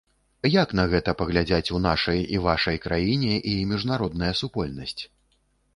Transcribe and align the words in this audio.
Як 0.53 0.69
на 0.79 0.85
гэта 0.93 1.13
паглядзяць 1.19 1.73
у 1.77 1.81
нашай 1.85 2.23
і 2.37 2.41
вашай 2.49 2.77
краіне, 2.87 3.33
і 3.53 3.71
міжнародная 3.75 4.33
супольнасць? 4.43 4.99